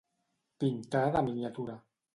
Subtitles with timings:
[0.63, 1.81] Pintar de miniatura.